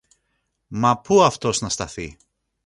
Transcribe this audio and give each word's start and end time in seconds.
Μα 0.67 0.99
πού 0.99 1.21
αυτός 1.21 1.61
να 1.61 1.69
σταθεί! 1.69 2.17